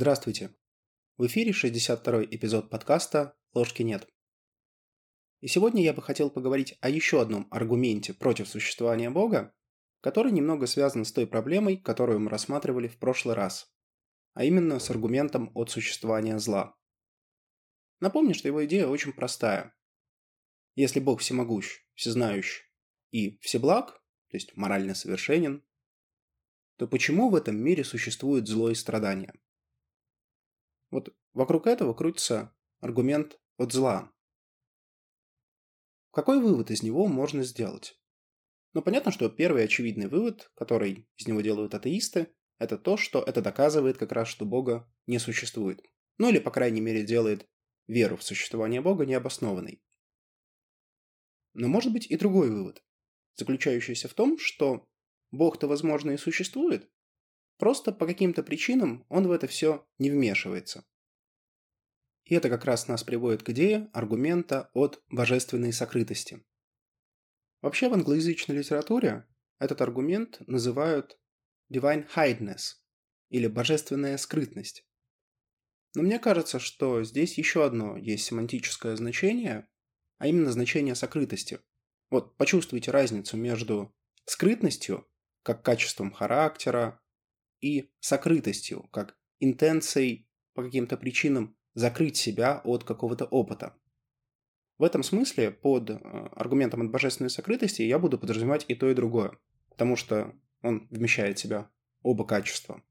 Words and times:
Здравствуйте. 0.00 0.54
В 1.16 1.26
эфире 1.26 1.50
62-й 1.50 2.28
эпизод 2.36 2.70
подкаста 2.70 3.36
«Ложки 3.52 3.82
нет». 3.82 4.08
И 5.40 5.48
сегодня 5.48 5.82
я 5.82 5.92
бы 5.92 6.02
хотел 6.02 6.30
поговорить 6.30 6.78
о 6.80 6.88
еще 6.88 7.20
одном 7.20 7.48
аргументе 7.50 8.14
против 8.14 8.46
существования 8.46 9.10
Бога, 9.10 9.52
который 10.00 10.30
немного 10.30 10.68
связан 10.68 11.04
с 11.04 11.10
той 11.10 11.26
проблемой, 11.26 11.78
которую 11.78 12.20
мы 12.20 12.30
рассматривали 12.30 12.86
в 12.86 12.96
прошлый 13.00 13.34
раз, 13.34 13.74
а 14.34 14.44
именно 14.44 14.78
с 14.78 14.88
аргументом 14.88 15.50
от 15.54 15.68
существования 15.72 16.38
зла. 16.38 16.76
Напомню, 17.98 18.34
что 18.34 18.46
его 18.46 18.64
идея 18.66 18.86
очень 18.86 19.12
простая. 19.12 19.74
Если 20.76 21.00
Бог 21.00 21.22
всемогущ, 21.22 21.80
всезнающий 21.94 22.62
и 23.10 23.36
всеблаг, 23.40 24.00
то 24.30 24.36
есть 24.36 24.56
морально 24.56 24.94
совершенен, 24.94 25.66
то 26.76 26.86
почему 26.86 27.30
в 27.30 27.34
этом 27.34 27.56
мире 27.56 27.82
существует 27.82 28.46
зло 28.46 28.70
и 28.70 28.76
страдания? 28.76 29.34
Вот 30.90 31.14
вокруг 31.32 31.66
этого 31.66 31.94
крутится 31.94 32.54
аргумент 32.80 33.38
от 33.56 33.72
зла. 33.72 34.12
Какой 36.12 36.40
вывод 36.40 36.70
из 36.70 36.82
него 36.82 37.06
можно 37.06 37.42
сделать? 37.42 38.00
Ну, 38.72 38.82
понятно, 38.82 39.12
что 39.12 39.28
первый 39.28 39.64
очевидный 39.64 40.08
вывод, 40.08 40.50
который 40.54 41.08
из 41.16 41.26
него 41.26 41.40
делают 41.40 41.74
атеисты, 41.74 42.34
это 42.58 42.76
то, 42.76 42.96
что 42.96 43.22
это 43.22 43.40
доказывает 43.40 43.98
как 43.98 44.12
раз, 44.12 44.28
что 44.28 44.44
Бога 44.44 44.90
не 45.06 45.18
существует. 45.18 45.82
Ну 46.18 46.28
или, 46.28 46.38
по 46.38 46.50
крайней 46.50 46.80
мере, 46.80 47.04
делает 47.04 47.48
веру 47.86 48.16
в 48.16 48.22
существование 48.22 48.80
Бога 48.80 49.06
необоснованной. 49.06 49.82
Но 51.54 51.68
может 51.68 51.92
быть 51.92 52.06
и 52.06 52.16
другой 52.16 52.50
вывод, 52.50 52.82
заключающийся 53.34 54.08
в 54.08 54.14
том, 54.14 54.38
что 54.38 54.86
Бог-то, 55.30 55.66
возможно, 55.66 56.12
и 56.12 56.16
существует, 56.16 56.90
просто 57.58 57.92
по 57.92 58.06
каким-то 58.06 58.42
причинам 58.42 59.04
он 59.08 59.26
в 59.28 59.32
это 59.32 59.46
все 59.46 59.86
не 59.98 60.10
вмешивается. 60.10 60.84
И 62.24 62.34
это 62.34 62.48
как 62.48 62.64
раз 62.64 62.88
нас 62.88 63.04
приводит 63.04 63.42
к 63.42 63.50
идее 63.50 63.88
аргумента 63.92 64.70
от 64.74 65.02
божественной 65.08 65.72
сокрытости. 65.72 66.44
Вообще 67.60 67.88
в 67.88 67.94
англоязычной 67.94 68.56
литературе 68.56 69.26
этот 69.58 69.80
аргумент 69.80 70.40
называют 70.46 71.18
divine 71.72 72.06
hideness 72.14 72.76
или 73.30 73.46
божественная 73.46 74.16
скрытность. 74.16 74.86
Но 75.94 76.02
мне 76.02 76.18
кажется, 76.18 76.58
что 76.58 77.02
здесь 77.02 77.38
еще 77.38 77.64
одно 77.64 77.96
есть 77.96 78.24
семантическое 78.24 78.94
значение, 78.94 79.68
а 80.18 80.26
именно 80.26 80.52
значение 80.52 80.94
сокрытости. 80.94 81.60
Вот 82.10 82.36
почувствуйте 82.36 82.90
разницу 82.90 83.36
между 83.36 83.94
скрытностью, 84.26 85.08
как 85.42 85.64
качеством 85.64 86.12
характера, 86.12 87.00
и 87.60 87.90
сокрытостью, 88.00 88.88
как 88.90 89.16
интенцией 89.40 90.28
по 90.54 90.62
каким-то 90.62 90.96
причинам 90.96 91.56
закрыть 91.74 92.16
себя 92.16 92.60
от 92.64 92.84
какого-то 92.84 93.24
опыта. 93.26 93.76
В 94.78 94.84
этом 94.84 95.02
смысле 95.02 95.50
под 95.50 95.90
э, 95.90 95.94
аргументом 96.36 96.82
от 96.82 96.90
божественной 96.90 97.30
сокрытости 97.30 97.82
я 97.82 97.98
буду 97.98 98.18
подразумевать 98.18 98.64
и 98.68 98.74
то, 98.74 98.88
и 98.90 98.94
другое, 98.94 99.38
потому 99.70 99.96
что 99.96 100.34
он 100.62 100.86
вмещает 100.90 101.38
в 101.38 101.42
себя 101.42 101.70
оба 102.02 102.24
качества. 102.24 102.82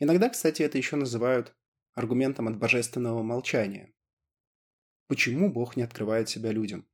Иногда, 0.00 0.28
кстати, 0.28 0.62
это 0.62 0.78
еще 0.78 0.96
называют 0.96 1.56
аргументом 1.94 2.48
от 2.48 2.58
божественного 2.58 3.22
молчания. 3.22 3.92
Почему 5.08 5.50
Бог 5.50 5.76
не 5.76 5.82
открывает 5.82 6.28
себя 6.28 6.52
людям? 6.52 6.86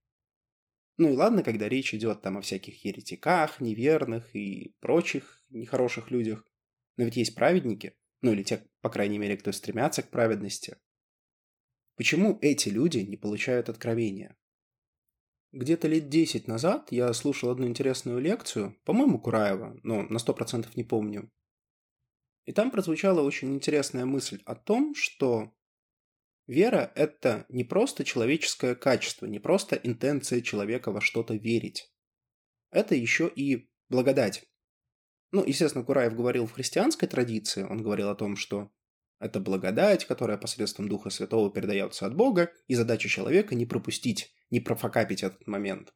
Ну 0.96 1.12
и 1.12 1.16
ладно, 1.16 1.42
когда 1.42 1.68
речь 1.68 1.92
идет 1.92 2.22
там 2.22 2.38
о 2.38 2.40
всяких 2.40 2.84
еретиках, 2.84 3.60
неверных 3.60 4.34
и 4.36 4.74
прочих 4.80 5.43
нехороших 5.54 6.10
людях. 6.10 6.46
Но 6.96 7.04
ведь 7.04 7.16
есть 7.16 7.34
праведники, 7.34 7.96
ну 8.20 8.32
или 8.32 8.42
те, 8.42 8.66
по 8.80 8.90
крайней 8.90 9.18
мере, 9.18 9.36
кто 9.36 9.52
стремятся 9.52 10.02
к 10.02 10.10
праведности. 10.10 10.76
Почему 11.96 12.38
эти 12.42 12.68
люди 12.68 12.98
не 12.98 13.16
получают 13.16 13.68
откровения? 13.68 14.36
Где-то 15.52 15.86
лет 15.86 16.08
10 16.08 16.48
назад 16.48 16.90
я 16.90 17.12
слушал 17.12 17.50
одну 17.50 17.68
интересную 17.68 18.18
лекцию, 18.18 18.76
по-моему, 18.84 19.20
Кураева, 19.20 19.78
но 19.84 20.02
на 20.02 20.18
100% 20.18 20.68
не 20.74 20.82
помню. 20.82 21.30
И 22.44 22.52
там 22.52 22.70
прозвучала 22.70 23.20
очень 23.20 23.54
интересная 23.54 24.04
мысль 24.04 24.42
о 24.44 24.54
том, 24.56 24.94
что 24.94 25.54
Вера– 26.46 26.92
это 26.94 27.46
не 27.48 27.64
просто 27.64 28.04
человеческое 28.04 28.74
качество, 28.74 29.24
не 29.24 29.38
просто 29.38 29.76
интенция 29.76 30.42
человека 30.42 30.92
во 30.92 31.00
что-то 31.00 31.34
верить. 31.34 31.90
Это 32.70 32.94
еще 32.94 33.28
и 33.34 33.70
благодать. 33.88 34.44
Ну, 35.34 35.44
естественно, 35.44 35.84
Кураев 35.84 36.14
говорил 36.14 36.46
в 36.46 36.52
христианской 36.52 37.08
традиции, 37.08 37.64
он 37.64 37.82
говорил 37.82 38.08
о 38.08 38.14
том, 38.14 38.36
что 38.36 38.70
это 39.18 39.40
благодать, 39.40 40.04
которая 40.04 40.38
посредством 40.38 40.88
Духа 40.88 41.10
Святого 41.10 41.50
передается 41.50 42.06
от 42.06 42.14
Бога, 42.14 42.52
и 42.68 42.76
задача 42.76 43.08
человека 43.08 43.56
не 43.56 43.66
пропустить, 43.66 44.32
не 44.50 44.60
профокапить 44.60 45.24
этот 45.24 45.44
момент. 45.48 45.92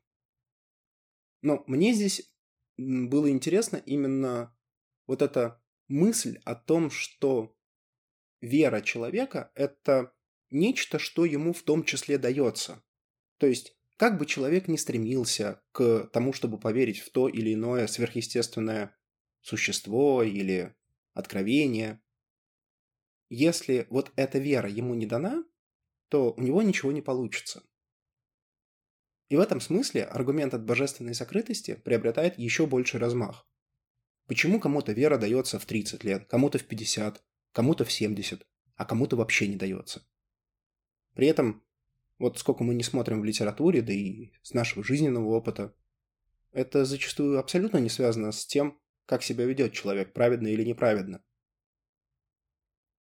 Но 1.40 1.62
мне 1.68 1.92
здесь 1.92 2.34
было 2.76 3.30
интересно 3.30 3.76
именно 3.76 4.52
вот 5.06 5.22
эта 5.22 5.62
мысль 5.86 6.40
о 6.44 6.56
том, 6.56 6.90
что 6.90 7.56
вера 8.40 8.80
человека– 8.80 9.52
это 9.54 10.12
нечто, 10.50 10.98
что 10.98 11.24
ему 11.24 11.52
в 11.52 11.62
том 11.62 11.84
числе 11.84 12.18
дается. 12.18 12.82
То 13.36 13.46
есть, 13.46 13.78
как 13.98 14.18
бы 14.18 14.26
человек 14.26 14.66
ни 14.66 14.74
стремился 14.74 15.62
к 15.70 16.10
тому, 16.12 16.32
чтобы 16.32 16.58
поверить 16.58 16.98
в 16.98 17.12
то 17.12 17.28
или 17.28 17.54
иное 17.54 17.86
сверхъестественное 17.86 18.97
существо 19.40 20.22
или 20.22 20.74
откровение, 21.14 22.00
если 23.30 23.86
вот 23.90 24.12
эта 24.16 24.38
вера 24.38 24.68
ему 24.68 24.94
не 24.94 25.06
дана, 25.06 25.44
то 26.08 26.32
у 26.32 26.40
него 26.40 26.62
ничего 26.62 26.92
не 26.92 27.02
получится. 27.02 27.62
И 29.28 29.36
в 29.36 29.40
этом 29.40 29.60
смысле 29.60 30.04
аргумент 30.04 30.54
от 30.54 30.64
божественной 30.64 31.14
сокрытости 31.14 31.74
приобретает 31.74 32.38
еще 32.38 32.66
больший 32.66 32.98
размах. 32.98 33.46
Почему 34.26 34.60
кому-то 34.60 34.92
вера 34.92 35.18
дается 35.18 35.58
в 35.58 35.66
30 35.66 36.04
лет, 36.04 36.26
кому-то 36.28 36.58
в 36.58 36.64
50, 36.64 37.22
кому-то 37.52 37.84
в 37.84 37.92
70, 37.92 38.46
а 38.76 38.84
кому-то 38.84 39.16
вообще 39.16 39.48
не 39.48 39.56
дается? 39.56 40.06
При 41.14 41.26
этом, 41.26 41.62
вот 42.18 42.38
сколько 42.38 42.64
мы 42.64 42.74
не 42.74 42.82
смотрим 42.82 43.20
в 43.20 43.24
литературе, 43.24 43.82
да 43.82 43.92
и 43.92 44.32
с 44.42 44.54
нашего 44.54 44.82
жизненного 44.82 45.28
опыта, 45.28 45.74
это 46.52 46.84
зачастую 46.84 47.38
абсолютно 47.38 47.78
не 47.78 47.90
связано 47.90 48.32
с 48.32 48.46
тем, 48.46 48.80
как 49.08 49.22
себя 49.22 49.46
ведет 49.46 49.72
человек, 49.72 50.12
праведно 50.12 50.48
или 50.48 50.62
неправедно. 50.62 51.24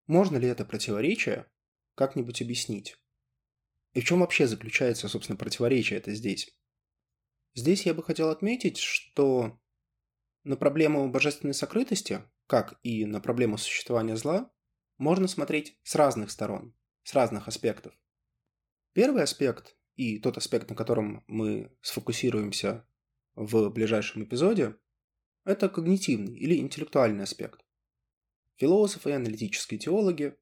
Можно 0.08 0.38
ли 0.38 0.48
это 0.48 0.64
противоречие 0.64 1.52
как-нибудь 1.96 2.42
объяснить? 2.42 2.98
И 3.92 4.00
в 4.00 4.06
чем 4.06 4.22
вообще 4.22 4.48
заключается, 4.48 5.10
собственно, 5.10 5.36
противоречие 5.36 6.00
это 6.00 6.14
здесь? 6.14 6.58
Здесь 7.56 7.86
я 7.86 7.94
бы 7.94 8.04
хотел 8.04 8.30
отметить, 8.30 8.78
что 8.78 9.60
на 10.46 10.56
проблему 10.56 11.10
божественной 11.10 11.54
сокрытости, 11.54 12.24
как 12.46 12.80
и 12.84 13.06
на 13.06 13.20
проблему 13.20 13.58
существования 13.58 14.16
зла, 14.16 14.50
можно 14.98 15.28
смотреть 15.28 15.78
с 15.84 15.94
разных 15.96 16.32
сторон, 16.32 16.74
с 17.04 17.14
разных 17.16 17.50
аспектов. 17.50 17.94
Первый 18.94 19.24
аспект, 19.24 19.76
и 19.96 20.20
тот 20.20 20.38
аспект, 20.38 20.70
на 20.70 20.76
котором 20.76 21.26
мы 21.28 21.76
сфокусируемся 21.82 22.88
в 23.36 23.70
ближайшем 23.70 24.24
эпизоде, 24.24 24.78
это 25.48 25.70
когнитивный 25.70 26.36
или 26.36 26.58
интеллектуальный 26.58 27.24
аспект. 27.24 27.66
Философы 28.58 29.12
и 29.12 29.14
аналитические 29.14 29.80
теологи 29.80 30.36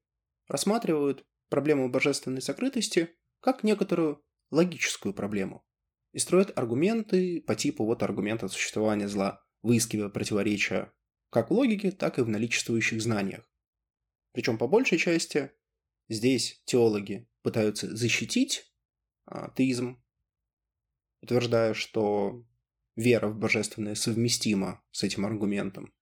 рассматривают 0.48 1.24
проблему 1.48 1.88
божественной 1.88 2.42
сокрытости 2.42 3.14
как 3.40 3.62
некоторую 3.62 4.24
логическую 4.50 5.14
проблему 5.14 5.64
и 6.12 6.18
строят 6.18 6.56
аргументы 6.58 7.40
по 7.42 7.54
типу 7.54 7.84
вот 7.84 8.02
аргумента 8.02 8.48
существования 8.48 9.08
зла, 9.08 9.44
выискивая 9.62 10.08
противоречия 10.08 10.92
как 11.30 11.50
в 11.50 11.52
логике, 11.52 11.90
так 11.90 12.18
и 12.18 12.22
в 12.22 12.28
наличествующих 12.28 13.02
знаниях. 13.02 13.48
Причем 14.32 14.58
по 14.58 14.66
большей 14.66 14.98
части 14.98 15.52
здесь 16.08 16.62
теологи 16.64 17.28
пытаются 17.42 17.94
защитить 17.94 18.72
атеизм, 19.26 20.02
утверждая, 21.20 21.74
что 21.74 22.44
вера 22.96 23.28
в 23.28 23.38
божественное 23.38 23.94
совместима 23.94 24.82
с 24.90 25.02
этим 25.04 25.24
аргументом. 25.24 25.94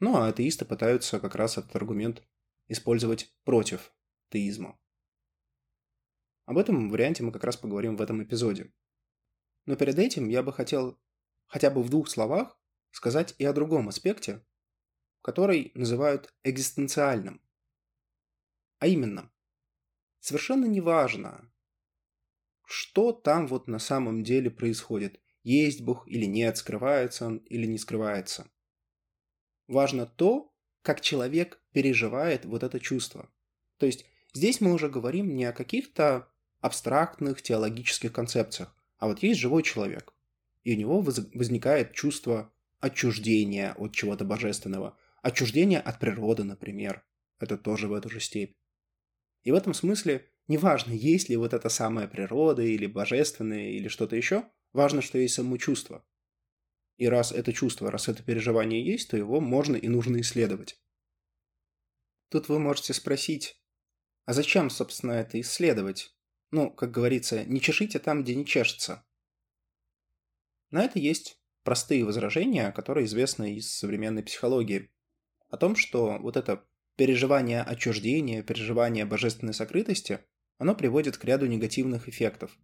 Ну 0.00 0.16
а 0.16 0.28
атеисты 0.28 0.64
пытаются 0.64 1.20
как 1.20 1.34
раз 1.34 1.58
этот 1.58 1.74
аргумент 1.76 2.22
использовать 2.68 3.34
против 3.44 3.92
теизма. 4.30 4.78
Об 6.46 6.58
этом 6.58 6.88
варианте 6.88 7.22
мы 7.22 7.32
как 7.32 7.44
раз 7.44 7.56
поговорим 7.56 7.96
в 7.96 8.02
этом 8.02 8.22
эпизоде. 8.22 8.72
Но 9.66 9.76
перед 9.76 9.98
этим 9.98 10.28
я 10.28 10.42
бы 10.42 10.52
хотел 10.52 10.98
хотя 11.46 11.70
бы 11.70 11.82
в 11.82 11.90
двух 11.90 12.08
словах 12.08 12.58
сказать 12.92 13.34
и 13.38 13.44
о 13.44 13.52
другом 13.52 13.88
аспекте, 13.88 14.46
который 15.22 15.72
называют 15.74 16.32
экзистенциальным. 16.44 17.42
А 18.78 18.86
именно, 18.86 19.30
Совершенно 20.26 20.64
неважно, 20.64 21.48
что 22.64 23.12
там 23.12 23.46
вот 23.46 23.68
на 23.68 23.78
самом 23.78 24.24
деле 24.24 24.50
происходит. 24.50 25.20
Есть 25.46 25.80
Бог 25.80 26.08
или 26.08 26.24
нет, 26.24 26.56
скрывается 26.56 27.24
он 27.24 27.36
или 27.36 27.66
не 27.66 27.78
скрывается. 27.78 28.50
Важно 29.68 30.04
то, 30.04 30.52
как 30.82 31.00
человек 31.00 31.60
переживает 31.70 32.44
вот 32.44 32.64
это 32.64 32.80
чувство. 32.80 33.30
То 33.78 33.86
есть 33.86 34.06
здесь 34.34 34.60
мы 34.60 34.72
уже 34.72 34.88
говорим 34.88 35.36
не 35.36 35.44
о 35.44 35.52
каких-то 35.52 36.28
абстрактных 36.58 37.42
теологических 37.42 38.12
концепциях, 38.12 38.74
а 38.98 39.06
вот 39.06 39.22
есть 39.22 39.38
живой 39.38 39.62
человек, 39.62 40.14
и 40.64 40.74
у 40.74 40.76
него 40.76 41.00
возникает 41.00 41.92
чувство 41.92 42.52
отчуждения 42.80 43.72
от 43.74 43.92
чего-то 43.92 44.24
божественного, 44.24 44.98
отчуждения 45.22 45.78
от 45.78 46.00
природы, 46.00 46.42
например. 46.42 47.06
Это 47.38 47.56
тоже 47.56 47.86
в 47.86 47.92
эту 47.92 48.10
же 48.10 48.18
степь. 48.18 48.56
И 49.44 49.52
в 49.52 49.54
этом 49.54 49.74
смысле 49.74 50.26
неважно, 50.48 50.90
есть 50.90 51.28
ли 51.28 51.36
вот 51.36 51.54
эта 51.54 51.68
самая 51.68 52.08
природа 52.08 52.62
или 52.62 52.86
божественное 52.86 53.70
или 53.70 53.86
что-то 53.86 54.16
еще, 54.16 54.50
важно, 54.76 55.02
что 55.02 55.18
есть 55.18 55.34
само 55.34 55.56
чувство. 55.56 56.06
И 56.98 57.08
раз 57.08 57.32
это 57.32 57.52
чувство, 57.52 57.90
раз 57.90 58.08
это 58.08 58.22
переживание 58.22 58.84
есть, 58.84 59.10
то 59.10 59.16
его 59.16 59.40
можно 59.40 59.76
и 59.76 59.88
нужно 59.88 60.20
исследовать. 60.20 60.80
Тут 62.30 62.48
вы 62.48 62.58
можете 62.58 62.94
спросить, 62.94 63.60
а 64.24 64.32
зачем, 64.32 64.70
собственно, 64.70 65.12
это 65.12 65.40
исследовать? 65.40 66.14
Ну, 66.50 66.70
как 66.70 66.90
говорится, 66.90 67.44
не 67.44 67.60
чешите 67.60 67.98
там, 67.98 68.22
где 68.22 68.34
не 68.34 68.46
чешется. 68.46 69.04
На 70.70 70.84
это 70.84 70.98
есть 70.98 71.40
простые 71.64 72.04
возражения, 72.04 72.72
которые 72.72 73.06
известны 73.06 73.56
из 73.56 73.72
современной 73.72 74.22
психологии. 74.22 74.90
О 75.48 75.56
том, 75.56 75.76
что 75.76 76.18
вот 76.18 76.36
это 76.36 76.64
переживание 76.96 77.62
отчуждения, 77.62 78.42
переживание 78.42 79.04
божественной 79.04 79.54
сокрытости, 79.54 80.20
оно 80.58 80.74
приводит 80.74 81.18
к 81.18 81.24
ряду 81.24 81.46
негативных 81.46 82.08
эффектов. 82.08 82.58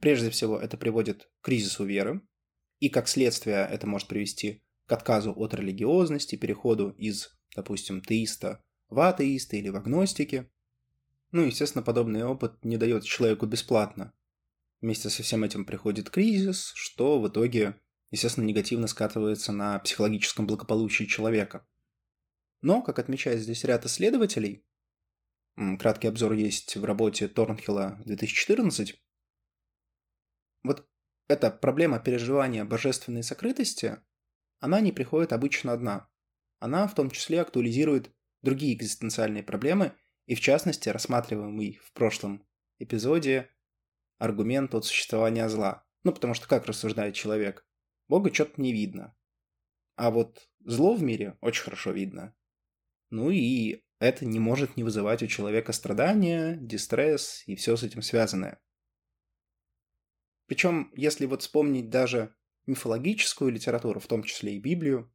Прежде 0.00 0.30
всего, 0.30 0.58
это 0.58 0.76
приводит 0.76 1.30
к 1.40 1.44
кризису 1.44 1.84
веры, 1.84 2.22
и 2.78 2.88
как 2.88 3.06
следствие 3.06 3.68
это 3.70 3.86
может 3.86 4.08
привести 4.08 4.64
к 4.86 4.92
отказу 4.92 5.32
от 5.36 5.54
религиозности, 5.54 6.36
переходу 6.36 6.90
из, 6.90 7.38
допустим, 7.54 8.00
теиста 8.00 8.64
в 8.88 8.98
атеиста 9.00 9.56
или 9.56 9.68
в 9.68 9.76
агностики. 9.76 10.50
Ну, 11.30 11.42
естественно, 11.42 11.82
подобный 11.82 12.24
опыт 12.24 12.64
не 12.64 12.76
дает 12.76 13.04
человеку 13.04 13.46
бесплатно. 13.46 14.12
Вместе 14.80 15.10
со 15.10 15.22
всем 15.22 15.44
этим 15.44 15.66
приходит 15.66 16.10
кризис, 16.10 16.72
что 16.74 17.20
в 17.20 17.28
итоге, 17.28 17.78
естественно, 18.10 18.46
негативно 18.46 18.86
скатывается 18.86 19.52
на 19.52 19.78
психологическом 19.78 20.46
благополучии 20.46 21.04
человека. 21.04 21.66
Но, 22.62 22.82
как 22.82 22.98
отмечает 22.98 23.40
здесь 23.40 23.64
ряд 23.64 23.84
исследователей, 23.84 24.64
краткий 25.78 26.08
обзор 26.08 26.32
есть 26.32 26.76
в 26.76 26.84
работе 26.84 27.28
Торнхилла 27.28 28.00
2014, 28.06 29.00
вот 30.62 30.88
эта 31.28 31.50
проблема 31.50 32.00
переживания 32.00 32.64
божественной 32.64 33.22
сокрытости, 33.22 33.98
она 34.58 34.80
не 34.80 34.92
приходит 34.92 35.32
обычно 35.32 35.72
одна. 35.72 36.08
Она 36.58 36.86
в 36.86 36.94
том 36.94 37.10
числе 37.10 37.40
актуализирует 37.40 38.10
другие 38.42 38.74
экзистенциальные 38.74 39.42
проблемы, 39.42 39.92
и 40.26 40.34
в 40.34 40.40
частности 40.40 40.88
рассматриваемый 40.88 41.80
в 41.82 41.92
прошлом 41.92 42.46
эпизоде 42.78 43.50
аргумент 44.18 44.74
от 44.74 44.84
существования 44.84 45.48
зла. 45.48 45.84
Ну, 46.04 46.12
потому 46.12 46.34
что 46.34 46.46
как 46.46 46.66
рассуждает 46.66 47.14
человек? 47.14 47.66
Бога 48.08 48.32
что-то 48.32 48.60
не 48.60 48.72
видно. 48.72 49.16
А 49.96 50.10
вот 50.10 50.48
зло 50.64 50.94
в 50.94 51.02
мире 51.02 51.36
очень 51.40 51.64
хорошо 51.64 51.92
видно. 51.92 52.34
Ну 53.10 53.30
и 53.30 53.82
это 53.98 54.24
не 54.24 54.38
может 54.38 54.76
не 54.76 54.84
вызывать 54.84 55.22
у 55.22 55.26
человека 55.26 55.72
страдания, 55.72 56.56
дистресс 56.56 57.42
и 57.46 57.54
все 57.54 57.76
с 57.76 57.82
этим 57.82 58.02
связанное. 58.02 58.60
Причем, 60.50 60.90
если 60.96 61.26
вот 61.26 61.42
вспомнить 61.42 61.90
даже 61.90 62.34
мифологическую 62.66 63.52
литературу, 63.52 64.00
в 64.00 64.08
том 64.08 64.24
числе 64.24 64.56
и 64.56 64.58
Библию, 64.58 65.14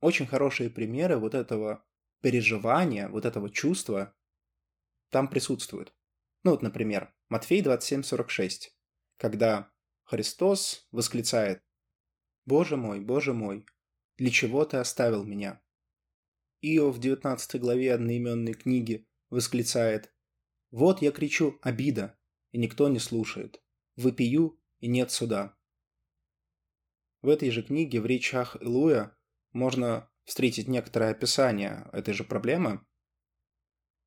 очень 0.00 0.26
хорошие 0.26 0.68
примеры 0.68 1.16
вот 1.16 1.32
этого 1.32 1.86
переживания, 2.20 3.08
вот 3.08 3.24
этого 3.24 3.48
чувства 3.50 4.12
там 5.10 5.28
присутствуют. 5.28 5.94
Ну 6.42 6.50
вот, 6.50 6.62
например, 6.62 7.14
Матфей 7.28 7.62
27.46, 7.62 8.72
когда 9.16 9.70
Христос 10.02 10.88
восклицает 10.90 11.62
«Боже 12.46 12.76
мой, 12.76 12.98
Боже 12.98 13.32
мой, 13.32 13.64
для 14.16 14.30
чего 14.30 14.64
ты 14.64 14.78
оставил 14.78 15.22
меня?» 15.22 15.62
Иов 16.62 16.96
в 16.96 16.98
19 16.98 17.60
главе 17.60 17.94
одноименной 17.94 18.54
книги 18.54 19.06
восклицает 19.30 20.12
«Вот 20.72 21.00
я 21.00 21.12
кричу 21.12 21.60
обида, 21.62 22.18
и 22.50 22.58
никто 22.58 22.88
не 22.88 22.98
слушает, 22.98 23.63
выпию, 23.96 24.60
и 24.78 24.88
нет 24.88 25.10
суда». 25.10 25.56
В 27.22 27.28
этой 27.28 27.50
же 27.50 27.62
книге 27.62 28.00
в 28.00 28.06
речах 28.06 28.56
Илуя 28.60 29.16
можно 29.52 30.10
встретить 30.24 30.68
некоторое 30.68 31.10
описание 31.10 31.88
этой 31.92 32.12
же 32.12 32.24
проблемы. 32.24 32.84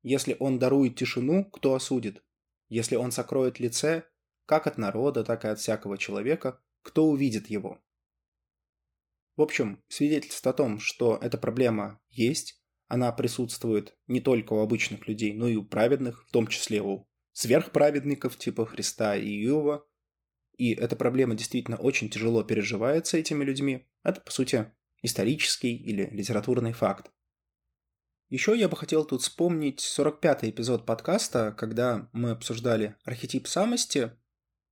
Если 0.02 0.36
он 0.38 0.58
дарует 0.58 0.96
тишину, 0.96 1.44
кто 1.44 1.74
осудит? 1.74 2.22
Если 2.68 2.96
он 2.96 3.10
сокроет 3.10 3.58
лице, 3.58 4.04
как 4.46 4.66
от 4.66 4.78
народа, 4.78 5.24
так 5.24 5.44
и 5.44 5.48
от 5.48 5.58
всякого 5.58 5.98
человека, 5.98 6.62
кто 6.82 7.06
увидит 7.06 7.48
его? 7.48 7.82
В 9.36 9.42
общем, 9.42 9.82
свидетельство 9.88 10.50
о 10.50 10.54
том, 10.54 10.78
что 10.78 11.16
эта 11.20 11.38
проблема 11.38 12.00
есть, 12.08 12.62
она 12.86 13.12
присутствует 13.12 13.96
не 14.06 14.20
только 14.20 14.52
у 14.52 14.60
обычных 14.60 15.06
людей, 15.08 15.32
но 15.34 15.48
и 15.48 15.56
у 15.56 15.64
праведных, 15.64 16.26
в 16.26 16.30
том 16.30 16.46
числе 16.46 16.82
у 16.82 17.07
сверхправедников 17.38 18.36
типа 18.36 18.66
Христа 18.66 19.14
и 19.14 19.44
Иова. 19.44 19.86
И 20.56 20.72
эта 20.72 20.96
проблема 20.96 21.36
действительно 21.36 21.76
очень 21.76 22.10
тяжело 22.10 22.42
переживается 22.42 23.16
этими 23.16 23.44
людьми. 23.44 23.86
Это, 24.02 24.20
по 24.20 24.32
сути, 24.32 24.72
исторический 25.02 25.76
или 25.76 26.08
литературный 26.10 26.72
факт. 26.72 27.12
Еще 28.28 28.58
я 28.58 28.68
бы 28.68 28.76
хотел 28.76 29.04
тут 29.04 29.22
вспомнить 29.22 29.78
45-й 29.78 30.50
эпизод 30.50 30.84
подкаста, 30.84 31.54
когда 31.56 32.10
мы 32.12 32.30
обсуждали 32.30 32.96
архетип 33.04 33.46
самости 33.46 34.10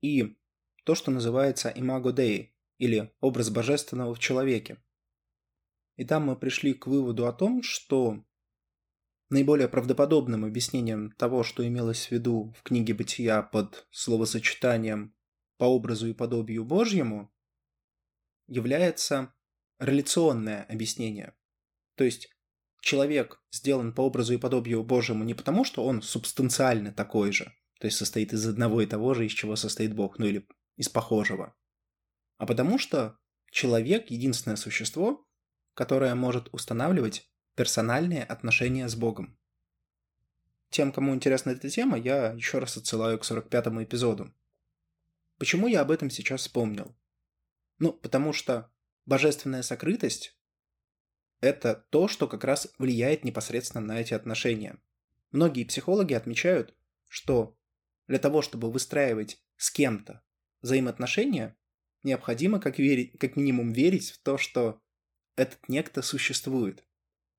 и 0.00 0.36
то, 0.82 0.96
что 0.96 1.12
называется 1.12 1.72
имаго 1.72 2.10
Dei, 2.10 2.48
или 2.78 3.14
образ 3.20 3.48
божественного 3.50 4.12
в 4.12 4.18
человеке. 4.18 4.82
И 5.94 6.04
там 6.04 6.24
мы 6.24 6.34
пришли 6.34 6.74
к 6.74 6.88
выводу 6.88 7.28
о 7.28 7.32
том, 7.32 7.62
что 7.62 8.25
наиболее 9.28 9.68
правдоподобным 9.68 10.44
объяснением 10.44 11.12
того, 11.12 11.42
что 11.42 11.66
имелось 11.66 12.06
в 12.06 12.12
виду 12.12 12.54
в 12.58 12.62
книге 12.62 12.94
Бытия 12.94 13.42
под 13.42 13.86
словосочетанием 13.90 15.14
«по 15.58 15.64
образу 15.64 16.06
и 16.06 16.14
подобию 16.14 16.64
Божьему», 16.64 17.32
является 18.46 19.34
реляционное 19.78 20.64
объяснение. 20.64 21.34
То 21.96 22.04
есть 22.04 22.28
человек 22.80 23.42
сделан 23.50 23.92
по 23.92 24.02
образу 24.02 24.34
и 24.34 24.38
подобию 24.38 24.84
Божьему 24.84 25.24
не 25.24 25.34
потому, 25.34 25.64
что 25.64 25.84
он 25.84 26.02
субстанциально 26.02 26.92
такой 26.92 27.32
же, 27.32 27.52
то 27.80 27.86
есть 27.86 27.96
состоит 27.96 28.32
из 28.32 28.46
одного 28.46 28.80
и 28.82 28.86
того 28.86 29.14
же, 29.14 29.26
из 29.26 29.32
чего 29.32 29.56
состоит 29.56 29.94
Бог, 29.94 30.18
ну 30.18 30.26
или 30.26 30.46
из 30.76 30.88
похожего, 30.88 31.56
а 32.38 32.46
потому 32.46 32.78
что 32.78 33.18
человек– 33.50 34.10
единственное 34.10 34.56
существо, 34.56 35.26
которое 35.74 36.14
может 36.14 36.48
устанавливать 36.52 37.28
персональные 37.56 38.22
отношения 38.22 38.88
с 38.88 38.94
Богом. 38.94 39.36
Тем, 40.70 40.92
кому 40.92 41.14
интересна 41.14 41.50
эта 41.50 41.68
тема, 41.70 41.98
я 41.98 42.32
еще 42.32 42.58
раз 42.58 42.76
отсылаю 42.76 43.18
к 43.18 43.22
45-му 43.22 43.82
эпизоду. 43.82 44.32
Почему 45.38 45.66
я 45.66 45.80
об 45.80 45.90
этом 45.90 46.10
сейчас 46.10 46.42
вспомнил? 46.42 46.94
Ну, 47.78 47.92
потому 47.92 48.32
что 48.32 48.70
божественная 49.06 49.62
сокрытость– 49.62 50.36
это 51.40 51.86
то, 51.90 52.08
что 52.08 52.28
как 52.28 52.44
раз 52.44 52.68
влияет 52.78 53.24
непосредственно 53.24 53.86
на 53.86 54.00
эти 54.00 54.14
отношения. 54.14 54.78
Многие 55.30 55.64
психологи 55.64 56.14
отмечают, 56.14 56.74
что 57.08 57.58
для 58.06 58.18
того, 58.18 58.42
чтобы 58.42 58.70
выстраивать 58.70 59.42
с 59.56 59.70
кем-то 59.70 60.22
взаимоотношения, 60.62 61.56
необходимо 62.02 62.60
как, 62.60 62.78
верить, 62.78 63.18
как 63.18 63.36
минимум 63.36 63.72
верить 63.72 64.10
в 64.10 64.22
то, 64.22 64.38
что 64.38 64.80
этот 65.36 65.68
некто 65.68 66.02
существует. 66.02 66.84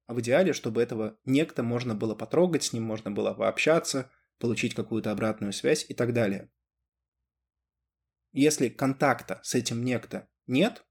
А 0.08 0.14
в 0.14 0.22
идеале, 0.22 0.54
чтобы 0.54 0.82
этого 0.82 1.20
некто 1.26 1.64
можно 1.64 1.94
было 1.94 2.16
потрогать, 2.16 2.64
с 2.64 2.74
ним 2.74 2.84
можно 2.84 3.12
было 3.12 3.34
пообщаться, 3.34 4.10
получить 4.40 4.74
какую-то 4.74 5.12
обратную 5.12 5.52
связь 5.52 5.86
и 5.90 5.94
так 5.94 6.14
далее. 6.14 6.50
Если 8.32 8.70
контакта 8.70 9.42
с 9.44 9.54
этим 9.54 9.84
некто 9.84 10.30
нет, 10.48 10.86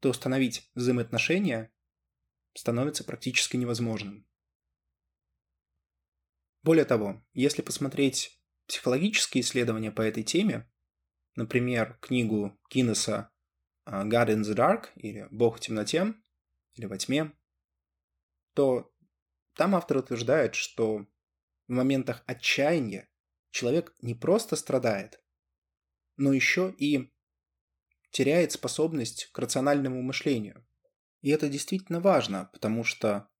то 0.00 0.10
установить 0.10 0.70
взаимоотношения 0.74 1.72
становится 2.54 3.02
практически 3.02 3.56
невозможным. 3.56 4.26
Более 6.62 6.84
того, 6.84 7.24
если 7.32 7.62
посмотреть 7.62 8.40
психологические 8.66 9.42
исследования 9.42 9.90
по 9.90 10.02
этой 10.02 10.22
теме, 10.22 10.70
например, 11.34 11.98
книгу 12.00 12.60
Кинеса 12.68 13.32
а, 13.84 14.04
«God 14.04 14.28
in 14.28 14.42
the 14.42 14.54
Dark» 14.54 14.90
или 14.94 15.26
«Бог 15.30 15.56
в 15.56 15.60
темноте» 15.60 16.14
или 16.74 16.86
«Во 16.86 16.98
тьме», 16.98 17.32
то 18.60 18.92
там 19.54 19.74
автор 19.74 19.96
утверждает, 19.96 20.54
что 20.54 21.06
в 21.66 21.72
моментах 21.72 22.22
отчаяния 22.26 23.08
человек 23.52 23.94
не 24.02 24.14
просто 24.14 24.54
страдает, 24.54 25.18
но 26.18 26.34
еще 26.34 26.74
и 26.76 27.10
теряет 28.10 28.52
способность 28.52 29.30
к 29.32 29.38
рациональному 29.38 30.02
мышлению. 30.02 30.66
И 31.22 31.30
это 31.30 31.48
действительно 31.48 32.00
важно, 32.00 32.50
потому 32.52 32.84
что 32.84 33.30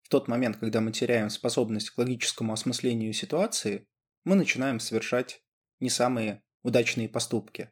в 0.00 0.08
тот 0.08 0.28
момент, 0.28 0.56
когда 0.56 0.80
мы 0.80 0.92
теряем 0.92 1.28
способность 1.28 1.90
к 1.90 1.98
логическому 1.98 2.54
осмыслению 2.54 3.12
ситуации, 3.12 3.86
мы 4.24 4.36
начинаем 4.36 4.80
совершать 4.80 5.44
не 5.78 5.90
самые 5.90 6.42
удачные 6.62 7.10
поступки. 7.10 7.70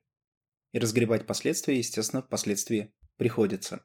И 0.73 0.79
разгребать 0.79 1.27
последствия, 1.27 1.79
естественно, 1.79 2.21
впоследствии 2.21 2.93
приходится. 3.17 3.83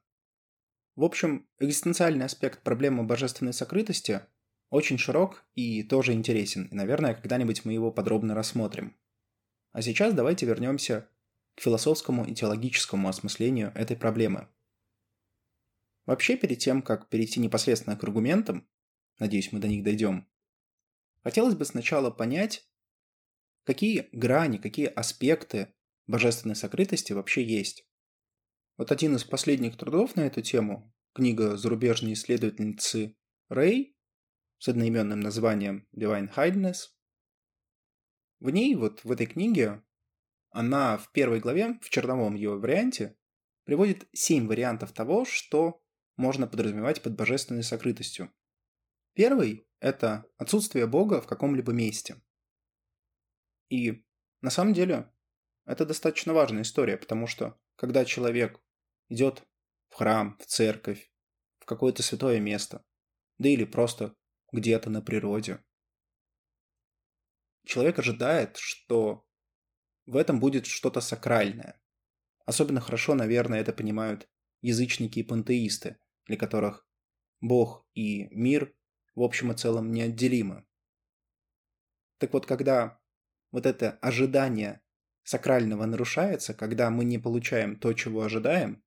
В 0.95 1.03
общем, 1.03 1.47
экзистенциальный 1.59 2.25
аспект 2.25 2.61
проблемы 2.61 3.03
божественной 3.03 3.53
сокрытости 3.53 4.21
очень 4.69 4.97
широк 4.97 5.43
и 5.55 5.81
тоже 5.83 6.13
интересен, 6.13 6.65
и, 6.65 6.75
наверное, 6.75 7.15
когда-нибудь 7.15 7.65
мы 7.65 7.73
его 7.73 7.91
подробно 7.91 8.35
рассмотрим. 8.35 8.95
А 9.71 9.81
сейчас 9.81 10.13
давайте 10.13 10.45
вернемся 10.45 11.09
к 11.55 11.61
философскому 11.61 12.25
и 12.25 12.35
теологическому 12.35 13.07
осмыслению 13.07 13.71
этой 13.73 13.97
проблемы. 13.97 14.47
Вообще, 16.05 16.37
перед 16.37 16.59
тем, 16.59 16.81
как 16.81 17.09
перейти 17.09 17.39
непосредственно 17.39 17.95
к 17.95 18.03
аргументам, 18.03 18.67
надеюсь, 19.19 19.51
мы 19.51 19.59
до 19.59 19.67
них 19.67 19.83
дойдем, 19.83 20.27
хотелось 21.23 21.55
бы 21.55 21.65
сначала 21.65 22.11
понять, 22.11 22.67
какие 23.63 24.09
грани, 24.11 24.57
какие 24.57 24.87
аспекты 24.87 25.73
божественной 26.05 26.55
сокрытости 26.55 27.13
вообще 27.13 27.43
есть. 27.43 27.87
Вот 28.75 28.91
один 28.91 29.15
из 29.15 29.23
последних 29.23 29.77
трудов 29.77 30.15
на 30.15 30.21
эту 30.21 30.41
тему, 30.41 30.91
книга 31.13 31.57
зарубежной 31.57 32.13
исследовательницы 32.13 33.15
Рэй 33.49 33.95
с 34.57 34.67
одноименным 34.67 35.19
названием 35.19 35.87
Divine 35.95 36.33
Hiddeness, 36.33 36.87
в 38.39 38.49
ней, 38.49 38.75
вот 38.75 39.03
в 39.03 39.11
этой 39.11 39.27
книге, 39.27 39.83
она 40.49 40.97
в 40.97 41.11
первой 41.11 41.39
главе, 41.39 41.79
в 41.81 41.89
черновом 41.89 42.35
ее 42.35 42.57
варианте, 42.57 43.15
приводит 43.63 44.07
семь 44.11 44.47
вариантов 44.47 44.91
того, 44.91 45.23
что 45.23 45.81
можно 46.17 46.47
подразумевать 46.47 47.01
под 47.01 47.15
божественной 47.15 47.63
сокрытостью. 47.63 48.33
Первый– 49.13 49.67
это 49.79 50.25
отсутствие 50.37 50.87
Бога 50.87 51.21
в 51.21 51.27
каком-либо 51.27 51.71
месте. 51.71 52.21
И 53.69 54.03
на 54.41 54.49
самом 54.49 54.73
деле 54.73 55.12
это 55.65 55.85
достаточно 55.85 56.33
важная 56.33 56.63
история, 56.63 56.97
потому 56.97 57.27
что 57.27 57.59
когда 57.75 58.05
человек 58.05 58.61
идет 59.09 59.43
в 59.89 59.95
храм, 59.95 60.37
в 60.39 60.45
церковь, 60.45 61.11
в 61.59 61.65
какое-то 61.65 62.03
святое 62.03 62.39
место, 62.39 62.83
да 63.37 63.49
или 63.49 63.63
просто 63.63 64.15
где-то 64.51 64.89
на 64.89 65.01
природе, 65.01 65.63
человек 67.65 67.99
ожидает, 67.99 68.57
что 68.57 69.25
в 70.05 70.17
этом 70.17 70.39
будет 70.39 70.65
что-то 70.65 71.01
сакральное. 71.01 71.81
Особенно 72.45 72.81
хорошо, 72.81 73.15
наверное, 73.15 73.61
это 73.61 73.71
понимают 73.71 74.29
язычники 74.61 75.19
и 75.19 75.23
пантеисты, 75.23 75.97
для 76.25 76.37
которых 76.37 76.85
Бог 77.39 77.85
и 77.93 78.27
мир 78.35 78.75
в 79.15 79.21
общем 79.21 79.51
и 79.51 79.55
целом 79.55 79.91
неотделимы. 79.91 80.65
Так 82.17 82.33
вот, 82.33 82.45
когда 82.45 82.99
вот 83.51 83.65
это 83.65 83.91
ожидание 84.01 84.82
сакрального 85.23 85.85
нарушается, 85.85 86.53
когда 86.53 86.89
мы 86.89 87.05
не 87.05 87.17
получаем 87.17 87.77
то, 87.77 87.93
чего 87.93 88.23
ожидаем, 88.23 88.83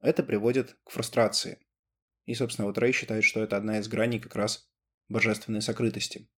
это 0.00 0.22
приводит 0.22 0.76
к 0.84 0.90
фрустрации. 0.90 1.58
И, 2.24 2.34
собственно, 2.34 2.66
вот 2.66 2.78
Рэй 2.78 2.92
считает, 2.92 3.24
что 3.24 3.42
это 3.42 3.56
одна 3.56 3.78
из 3.78 3.88
граней 3.88 4.20
как 4.20 4.34
раз 4.36 4.68
божественной 5.08 5.62
сокрытости. 5.62 6.28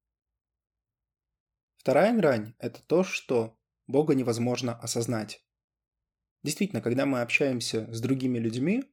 Вторая 1.77 2.17
грань– 2.17 2.55
это 2.59 2.83
то, 2.83 3.05
что 3.05 3.59
Бога 3.87 4.15
невозможно 4.15 4.75
осознать. 4.79 5.45
Действительно, 6.43 6.81
когда 6.81 7.07
мы 7.07 7.21
общаемся 7.21 7.93
с 7.93 8.01
другими 8.01 8.39
людьми, 8.39 8.85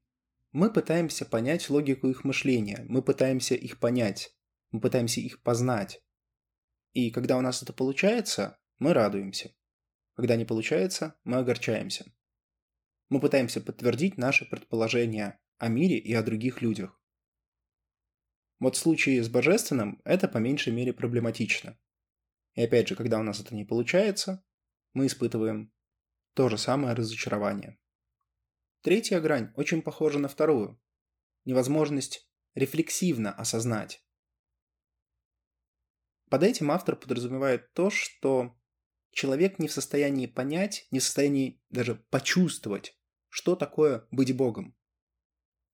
мы 0.51 0.71
пытаемся 0.71 1.25
понять 1.25 1.69
логику 1.69 2.07
их 2.07 2.23
мышления, 2.25 2.85
мы 2.87 3.01
пытаемся 3.01 3.55
их 3.55 3.79
понять, 3.79 4.35
мы 4.71 4.81
пытаемся 4.81 5.21
их 5.21 5.41
познать. 5.41 6.03
И 6.93 7.09
когда 7.11 7.37
у 7.37 7.41
нас 7.41 7.63
это 7.63 7.71
получается, 7.71 8.59
мы 8.79 8.93
радуемся. 8.93 9.53
Когда 10.15 10.35
не 10.35 10.45
получается, 10.45 11.15
мы 11.23 11.37
огорчаемся. 11.37 12.05
Мы 13.09 13.19
пытаемся 13.19 13.61
подтвердить 13.61 14.17
наши 14.17 14.45
предположения 14.45 15.39
о 15.57 15.67
мире 15.67 15.97
и 15.97 16.13
о 16.13 16.23
других 16.23 16.61
людях. 16.61 16.99
Вот 18.59 18.75
в 18.75 18.79
случае 18.79 19.23
с 19.23 19.29
божественным 19.29 20.01
это 20.05 20.27
по 20.27 20.37
меньшей 20.37 20.73
мере 20.73 20.93
проблематично. 20.93 21.79
И 22.53 22.61
опять 22.61 22.87
же, 22.87 22.95
когда 22.95 23.19
у 23.19 23.23
нас 23.23 23.39
это 23.39 23.55
не 23.55 23.65
получается, 23.65 24.43
мы 24.93 25.07
испытываем 25.07 25.73
то 26.33 26.49
же 26.49 26.57
самое 26.57 26.93
разочарование. 26.93 27.79
Третья 28.81 29.19
грань 29.19 29.51
очень 29.55 29.81
похожа 29.81 30.19
на 30.19 30.27
вторую. 30.27 30.81
Невозможность 31.45 32.29
рефлексивно 32.53 33.31
осознать, 33.31 34.03
под 36.31 36.43
этим 36.43 36.71
автор 36.71 36.95
подразумевает 36.95 37.73
то, 37.73 37.89
что 37.89 38.57
человек 39.11 39.59
не 39.59 39.67
в 39.67 39.71
состоянии 39.71 40.27
понять, 40.27 40.87
не 40.91 40.99
в 40.99 41.03
состоянии 41.03 41.61
даже 41.69 41.95
почувствовать, 41.95 42.97
что 43.29 43.55
такое 43.55 44.07
быть 44.11 44.35
Богом. 44.35 44.75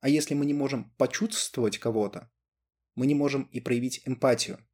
А 0.01 0.09
если 0.09 0.33
мы 0.33 0.45
не 0.45 0.53
можем 0.53 0.91
почувствовать 0.97 1.77
кого-то, 1.77 2.31
мы 2.95 3.05
не 3.07 3.15
можем 3.15 3.43
и 3.43 3.59
проявить 3.59 4.01
эмпатию. 4.05 4.65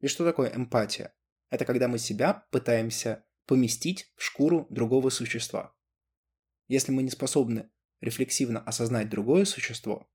И 0.00 0.06
что 0.06 0.24
такое 0.24 0.54
эмпатия? 0.54 1.14
Это 1.50 1.64
когда 1.64 1.88
мы 1.88 1.98
себя 1.98 2.46
пытаемся 2.50 3.26
поместить 3.46 4.12
в 4.16 4.22
шкуру 4.22 4.66
другого 4.70 5.10
существа. 5.10 5.74
Если 6.68 6.92
мы 6.92 7.02
не 7.02 7.10
способны 7.10 7.70
рефлексивно 8.00 8.60
осознать 8.60 9.08
другое 9.08 9.44
существо, 9.44 10.08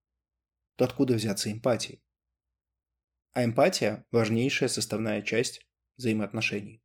то 0.77 0.85
откуда 0.85 1.15
взяться 1.15 1.51
эмпатии? 1.51 2.01
А 3.33 3.43
эмпатия– 3.43 4.05
важнейшая 4.12 4.69
составная 4.69 5.21
часть 5.21 5.67
взаимоотношений. 5.97 6.85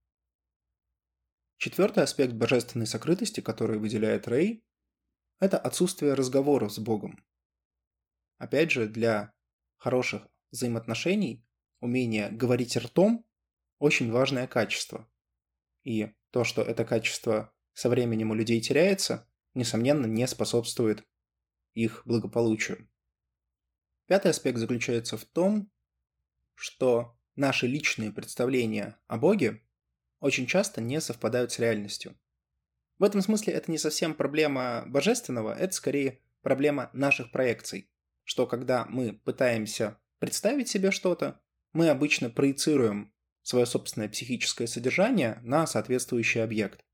Четвертый 1.60 2.02
аспект 2.04 2.32
божественной 2.32 2.86
сокрытости, 2.86 3.42
который 3.42 3.78
выделяет 3.78 4.26
Рэй, 4.26 4.64
это 5.40 5.58
отсутствие 5.58 6.14
разговоров 6.14 6.72
с 6.72 6.78
Богом. 6.78 7.22
Опять 8.38 8.70
же, 8.70 8.88
для 8.88 9.34
хороших 9.76 10.26
взаимоотношений 10.52 11.44
умение 11.80 12.30
говорить 12.30 12.78
ртом– 12.78 13.26
очень 13.78 14.10
важное 14.10 14.46
качество. 14.46 15.06
И 15.82 16.14
то, 16.30 16.44
что 16.44 16.62
это 16.62 16.86
качество 16.86 17.52
со 17.74 17.90
временем 17.90 18.30
у 18.30 18.34
людей 18.34 18.62
теряется, 18.62 19.28
несомненно, 19.52 20.06
не 20.06 20.26
способствует 20.26 21.06
их 21.74 22.00
благополучию. 22.06 22.88
Пятый 24.06 24.30
аспект 24.30 24.56
заключается 24.56 25.18
в 25.18 25.26
том, 25.26 25.70
что 26.54 27.18
наши 27.36 27.66
личные 27.66 28.12
представления 28.12 28.98
о 29.08 29.18
Боге 29.18 29.62
очень 30.20 30.46
часто 30.46 30.80
не 30.80 31.00
совпадают 31.00 31.52
с 31.52 31.58
реальностью. 31.58 32.16
В 32.98 33.04
этом 33.04 33.22
смысле 33.22 33.54
это 33.54 33.70
не 33.70 33.78
совсем 33.78 34.14
проблема 34.14 34.84
божественного, 34.86 35.54
это 35.58 35.72
скорее 35.72 36.20
проблема 36.42 36.90
наших 36.92 37.32
проекций, 37.32 37.90
что 38.24 38.46
когда 38.46 38.84
мы 38.84 39.14
пытаемся 39.14 39.98
представить 40.18 40.68
себе 40.68 40.90
что-то, 40.90 41.40
мы 41.72 41.88
обычно 41.88 42.30
проецируем 42.30 43.12
свое 43.42 43.64
собственное 43.64 44.08
психическое 44.08 44.66
содержание 44.66 45.40
на 45.42 45.66
соответствующий 45.66 46.42
объект. 46.42 46.84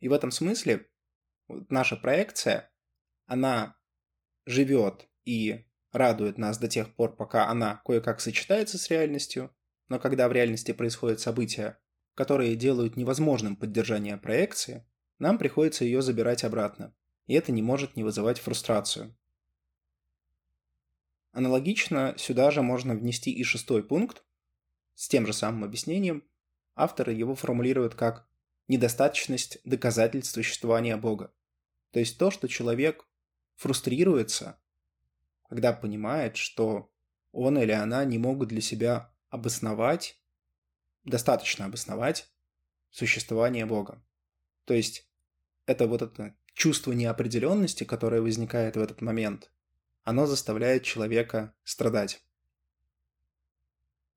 И 0.00 0.08
в 0.08 0.12
этом 0.12 0.30
смысле 0.30 0.88
наша 1.68 1.96
проекция, 1.96 2.70
она 3.26 3.76
живет 4.44 5.08
и 5.24 5.66
радует 5.92 6.38
нас 6.38 6.58
до 6.58 6.68
тех 6.68 6.94
пор, 6.94 7.16
пока 7.16 7.48
она 7.48 7.82
кое-как 7.84 8.20
сочетается 8.20 8.78
с 8.78 8.88
реальностью, 8.90 9.54
но 9.88 9.98
когда 9.98 10.28
в 10.28 10.32
реальности 10.32 10.72
происходят 10.72 11.20
события, 11.20 11.78
которые 12.16 12.56
делают 12.56 12.96
невозможным 12.96 13.54
поддержание 13.54 14.16
проекции, 14.16 14.84
нам 15.20 15.38
приходится 15.38 15.84
ее 15.84 16.02
забирать 16.02 16.42
обратно, 16.42 16.92
и 17.28 17.34
это 17.34 17.52
не 17.52 17.62
может 17.62 17.94
не 17.94 18.02
вызывать 18.02 18.40
фрустрацию. 18.40 19.16
Аналогично 21.30 22.16
сюда 22.18 22.50
же 22.50 22.62
можно 22.62 22.96
внести 22.96 23.30
и 23.30 23.44
шестой 23.44 23.84
пункт, 23.84 24.24
с 24.96 25.06
тем 25.06 25.24
же 25.24 25.32
самым 25.32 25.62
объяснением, 25.62 26.24
авторы 26.74 27.12
его 27.12 27.36
формулируют 27.36 27.94
как 27.94 28.28
недостаточность 28.66 29.58
доказательств 29.62 30.34
существования 30.34 30.96
Бога. 30.96 31.32
То 31.92 32.00
есть 32.00 32.18
то, 32.18 32.32
что 32.32 32.48
человек 32.48 33.06
фрустрируется 33.54 34.58
когда 35.48 35.72
понимает, 35.72 36.36
что 36.36 36.90
он 37.32 37.58
или 37.58 37.72
она 37.72 38.04
не 38.04 38.18
могут 38.18 38.48
для 38.48 38.60
себя 38.60 39.12
обосновать, 39.28 40.20
достаточно 41.06 41.64
обосновать 41.64 42.28
существование 42.90 43.64
Бога. 43.64 44.04
То 44.64 44.74
есть 44.74 45.08
это 45.64 45.86
вот 45.86 46.02
это 46.02 46.36
чувство 46.52 46.92
неопределенности, 46.92 47.84
которое 47.84 48.20
возникает 48.20 48.76
в 48.76 48.80
этот 48.80 49.00
момент, 49.00 49.50
оно 50.02 50.26
заставляет 50.26 50.82
человека 50.82 51.54
страдать. 51.64 52.22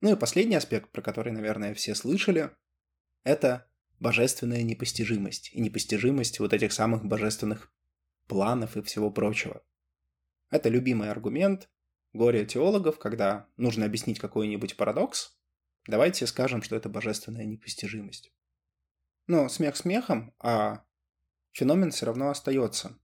Ну 0.00 0.12
и 0.12 0.16
последний 0.16 0.56
аспект, 0.56 0.90
про 0.90 1.02
который, 1.02 1.32
наверное, 1.32 1.74
все 1.74 1.94
слышали, 1.94 2.50
это 3.22 3.66
божественная 3.98 4.62
непостижимость 4.62 5.50
и 5.52 5.60
непостижимость 5.60 6.40
вот 6.40 6.52
этих 6.52 6.72
самых 6.72 7.04
божественных 7.04 7.72
планов 8.26 8.76
и 8.76 8.82
всего 8.82 9.10
прочего. 9.10 9.62
Это 10.50 10.68
любимый 10.68 11.10
аргумент 11.10 11.68
горе 12.12 12.46
теологов, 12.46 12.98
когда 12.98 13.46
нужно 13.56 13.84
объяснить 13.84 14.18
какой-нибудь 14.18 14.76
парадокс, 14.76 15.38
давайте 15.90 16.26
скажем, 16.26 16.62
что 16.62 16.76
это 16.76 16.88
божественная 16.88 17.44
непостижимость. 17.44 18.32
Но 19.26 19.48
смех 19.48 19.76
смехом, 19.76 20.34
а 20.38 20.84
феномен 21.52 21.90
все 21.90 22.06
равно 22.06 22.30
остается. 22.30 22.98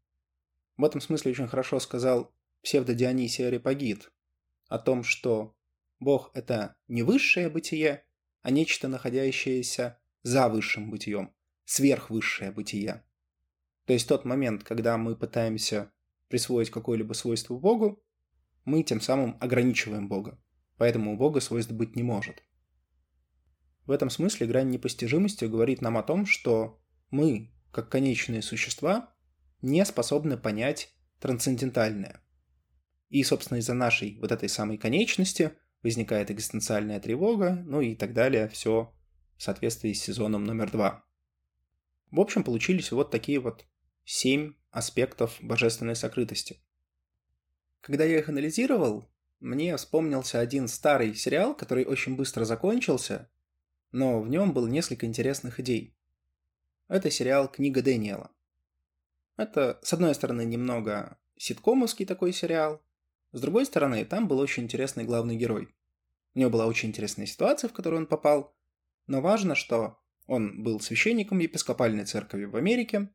В 0.76 0.84
этом 0.84 1.00
смысле 1.00 1.32
очень 1.32 1.48
хорошо 1.48 1.80
сказал 1.80 2.34
псевдо-Дионисий 2.62 3.46
Арипагит 3.46 4.10
о 4.68 4.78
том, 4.78 5.04
что 5.04 5.54
Бог— 6.00 6.30
это 6.34 6.76
не 6.88 7.02
высшее 7.02 7.48
бытие, 7.48 8.04
а 8.42 8.50
нечто, 8.50 8.88
находящееся 8.88 9.98
за 10.22 10.48
высшим 10.48 10.90
бытием, 10.90 11.34
сверхвысшее 11.64 12.50
бытие. 12.50 13.04
То 13.86 13.92
есть 13.92 14.08
тот 14.08 14.24
момент, 14.24 14.64
когда 14.64 14.96
мы 14.98 15.16
пытаемся 15.16 15.92
присвоить 16.28 16.70
какое-либо 16.70 17.12
свойство 17.12 17.56
Богу, 17.56 18.02
мы 18.64 18.82
тем 18.82 19.00
самым 19.00 19.36
ограничиваем 19.40 20.08
Бога. 20.08 20.38
Поэтому 20.76 21.14
у 21.14 21.16
Бога 21.16 21.40
свойств 21.40 21.72
быть 21.72 21.96
не 21.96 22.02
может. 22.02 22.42
В 23.86 23.92
этом 23.92 24.10
смысле 24.10 24.46
грань 24.46 24.70
непостижимости 24.70 25.44
говорит 25.44 25.80
нам 25.80 25.96
о 25.96 26.02
том, 26.02 26.26
что 26.26 26.80
мы, 27.10 27.52
как 27.70 27.88
конечные 27.88 28.42
существа, 28.42 29.14
не 29.62 29.84
способны 29.84 30.36
понять 30.36 30.92
трансцендентальное. 31.20 32.20
И, 33.08 33.22
собственно, 33.22 33.58
из-за 33.58 33.74
нашей 33.74 34.18
вот 34.20 34.32
этой 34.32 34.48
самой 34.48 34.76
конечности 34.76 35.52
возникает 35.82 36.30
экзистенциальная 36.30 36.98
тревога, 36.98 37.62
ну 37.64 37.80
и 37.80 37.94
так 37.94 38.12
далее, 38.12 38.48
все 38.48 38.92
в 39.36 39.42
соответствии 39.42 39.92
с 39.92 40.02
сезоном 40.02 40.44
номер 40.44 40.70
два. 40.70 41.04
В 42.10 42.20
общем, 42.20 42.42
получились 42.42 42.90
вот 42.90 43.10
такие 43.10 43.38
вот 43.38 43.64
семь 44.04 44.54
аспектов 44.70 45.36
божественной 45.40 45.96
сокрытости. 45.96 46.60
Когда 47.80 48.04
я 48.04 48.18
их 48.18 48.28
анализировал, 48.28 49.08
мне 49.38 49.76
вспомнился 49.76 50.40
один 50.40 50.66
старый 50.66 51.14
сериал, 51.14 51.54
который 51.54 51.84
очень 51.84 52.16
быстро 52.16 52.44
закончился, 52.44 53.30
но 53.92 54.20
в 54.20 54.28
нем 54.28 54.52
было 54.52 54.66
несколько 54.66 55.06
интересных 55.06 55.60
идей. 55.60 55.94
Это 56.88 57.10
сериал 57.10 57.48
«Книга 57.48 57.82
Дэниела». 57.82 58.30
Это, 59.36 59.78
с 59.82 59.92
одной 59.92 60.14
стороны, 60.14 60.44
немного 60.44 61.18
ситкомовский 61.36 62.06
такой 62.06 62.32
сериал, 62.32 62.82
с 63.32 63.40
другой 63.40 63.66
стороны, 63.66 64.04
там 64.06 64.28
был 64.28 64.38
очень 64.38 64.62
интересный 64.62 65.04
главный 65.04 65.36
герой. 65.36 65.68
У 66.34 66.38
него 66.38 66.48
была 66.48 66.66
очень 66.66 66.88
интересная 66.88 67.26
ситуация, 67.26 67.68
в 67.68 67.74
которую 67.74 68.00
он 68.00 68.06
попал, 68.06 68.56
но 69.06 69.20
важно, 69.20 69.54
что 69.54 69.98
он 70.26 70.62
был 70.62 70.80
священником 70.80 71.40
епископальной 71.40 72.06
церкви 72.06 72.44
в 72.44 72.56
Америке, 72.56 73.10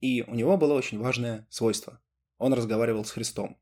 и 0.00 0.22
у 0.22 0.34
него 0.34 0.56
было 0.56 0.74
очень 0.74 1.00
важное 1.00 1.48
свойство. 1.50 2.00
Он 2.38 2.54
разговаривал 2.54 3.04
с 3.04 3.10
Христом. 3.10 3.58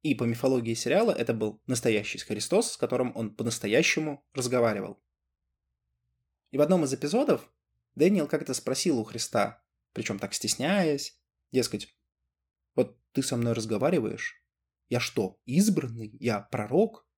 И 0.00 0.14
по 0.14 0.24
мифологии 0.24 0.72
сериала 0.72 1.12
это 1.12 1.34
был 1.34 1.60
настоящий 1.66 2.18
Христос, 2.18 2.72
с 2.72 2.76
которым 2.76 3.12
он 3.14 3.34
по-настоящему 3.34 4.24
разговаривал. 4.32 4.98
И 6.54 6.56
в 6.56 6.60
одном 6.60 6.84
из 6.84 6.94
эпизодов 6.94 7.52
Дэниел 7.96 8.28
как-то 8.28 8.54
спросил 8.54 9.00
у 9.00 9.02
Христа, 9.02 9.60
причем 9.92 10.20
так 10.20 10.32
стесняясь, 10.32 11.20
дескать, 11.50 11.92
вот 12.76 12.96
ты 13.10 13.24
со 13.24 13.36
мной 13.36 13.54
разговариваешь? 13.54 14.40
Я 14.88 15.00
что, 15.00 15.40
избранный? 15.46 16.16
Я 16.20 16.38
пророк? 16.38 17.08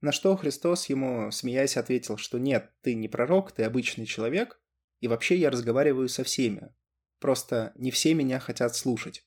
На 0.00 0.12
что 0.12 0.36
Христос 0.36 0.88
ему, 0.88 1.32
смеясь, 1.32 1.76
ответил, 1.76 2.16
что 2.16 2.38
нет, 2.38 2.72
ты 2.82 2.94
не 2.94 3.08
пророк, 3.08 3.50
ты 3.50 3.64
обычный 3.64 4.06
человек, 4.06 4.62
и 5.00 5.08
вообще 5.08 5.36
я 5.36 5.50
разговариваю 5.50 6.08
со 6.08 6.22
всеми. 6.22 6.72
Просто 7.18 7.72
не 7.74 7.90
все 7.90 8.14
меня 8.14 8.38
хотят 8.38 8.76
слушать. 8.76 9.26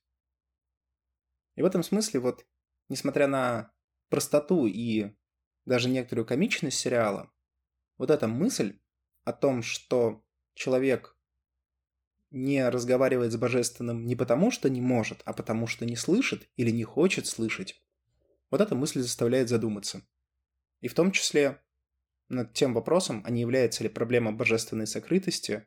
И 1.57 1.61
в 1.61 1.65
этом 1.65 1.83
смысле 1.83 2.21
вот, 2.21 2.45
несмотря 2.87 3.27
на 3.27 3.73
простоту 4.07 4.65
и 4.65 5.13
даже 5.65 5.89
некоторую 5.89 6.25
комичность 6.25 6.79
сериала, 6.79 7.33
вот 7.97 8.11
эта 8.11 8.27
мысль 8.27 8.79
о 9.23 9.33
том, 9.33 9.61
что 9.61 10.23
человек 10.53 11.17
не 12.29 12.67
разговаривает 12.67 13.31
с 13.31 13.37
божественным 13.37 14.05
не 14.05 14.15
потому, 14.15 14.51
что 14.51 14.69
не 14.69 14.81
может, 14.81 15.21
а 15.25 15.33
потому, 15.33 15.67
что 15.67 15.85
не 15.85 15.95
слышит 15.95 16.49
или 16.55 16.71
не 16.71 16.83
хочет 16.83 17.27
слышать, 17.27 17.81
вот 18.51 18.61
эта 18.61 18.75
мысль 18.75 19.01
заставляет 19.01 19.49
задуматься. 19.49 20.01
И 20.81 20.87
в 20.87 20.93
том 20.93 21.11
числе 21.11 21.61
над 22.29 22.53
тем 22.53 22.73
вопросом, 22.73 23.23
а 23.25 23.29
не 23.31 23.41
является 23.41 23.83
ли 23.83 23.89
проблема 23.89 24.31
божественной 24.31 24.87
сокрытости 24.87 25.65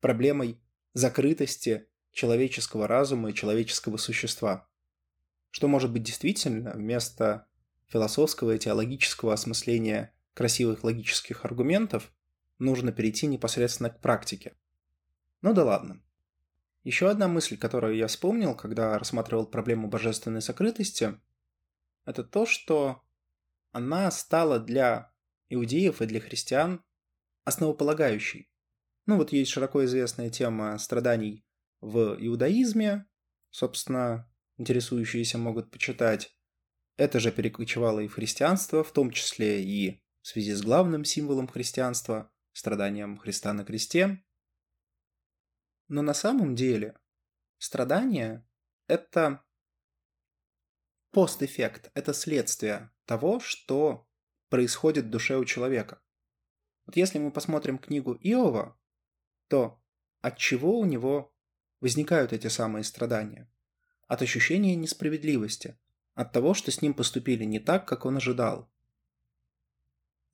проблемой 0.00 0.60
закрытости 0.92 1.88
человеческого 2.12 2.86
разума 2.86 3.30
и 3.30 3.34
человеческого 3.34 3.96
существа. 3.96 4.68
Что 5.50 5.68
может 5.68 5.92
быть 5.92 6.02
действительно 6.02 6.72
вместо 6.72 7.46
философского 7.86 8.54
и 8.54 8.58
теологического 8.58 9.32
осмысления 9.32 10.14
красивых 10.36 10.84
логических 10.84 11.46
аргументов 11.46 12.12
нужно 12.58 12.92
перейти 12.92 13.26
непосредственно 13.26 13.88
к 13.88 14.00
практике. 14.00 14.54
Ну 15.40 15.54
да 15.54 15.64
ладно. 15.64 16.02
Еще 16.84 17.08
одна 17.08 17.26
мысль, 17.26 17.56
которую 17.56 17.96
я 17.96 18.06
вспомнил, 18.06 18.54
когда 18.54 18.98
рассматривал 18.98 19.46
проблему 19.46 19.88
божественной 19.88 20.42
сокрытости, 20.42 21.18
это 22.04 22.22
то, 22.22 22.44
что 22.44 23.02
она 23.72 24.10
стала 24.10 24.60
для 24.60 25.10
иудеев 25.48 26.02
и 26.02 26.06
для 26.06 26.20
христиан 26.20 26.84
основополагающей. 27.44 28.50
Ну 29.06 29.16
вот 29.16 29.32
есть 29.32 29.50
широко 29.50 29.84
известная 29.86 30.28
тема 30.28 30.76
страданий 30.78 31.46
в 31.80 32.16
иудаизме, 32.20 33.06
собственно, 33.50 34.30
интересующиеся 34.58 35.38
могут 35.38 35.70
почитать. 35.70 36.36
Это 36.98 37.20
же 37.20 37.32
перекочевало 37.32 38.00
и 38.00 38.08
в 38.08 38.14
христианство, 38.14 38.84
в 38.84 38.92
том 38.92 39.10
числе 39.10 39.64
и 39.64 40.02
в 40.26 40.28
связи 40.28 40.54
с 40.54 40.62
главным 40.62 41.04
символом 41.04 41.46
христианства– 41.46 42.32
страданием 42.52 43.16
Христа 43.16 43.52
на 43.52 43.64
кресте. 43.64 44.24
Но 45.86 46.02
на 46.02 46.14
самом 46.14 46.56
деле 46.56 46.98
страдание– 47.58 48.44
это 48.88 49.44
постэффект, 51.12 51.92
это 51.94 52.12
следствие 52.12 52.90
того, 53.04 53.38
что 53.38 54.08
происходит 54.48 55.04
в 55.04 55.10
душе 55.10 55.36
у 55.36 55.44
человека. 55.44 56.02
Вот 56.86 56.96
если 56.96 57.20
мы 57.20 57.30
посмотрим 57.30 57.78
книгу 57.78 58.14
Иова, 58.14 58.76
то 59.46 59.80
от 60.22 60.38
чего 60.38 60.80
у 60.80 60.84
него 60.86 61.32
возникают 61.80 62.32
эти 62.32 62.48
самые 62.48 62.82
страдания? 62.82 63.48
От 64.08 64.22
ощущения 64.22 64.74
несправедливости, 64.74 65.78
от 66.14 66.32
того, 66.32 66.52
что 66.52 66.72
с 66.72 66.82
ним 66.82 66.94
поступили 66.94 67.44
не 67.44 67.60
так, 67.60 67.86
как 67.86 68.06
он 68.06 68.16
ожидал. 68.16 68.68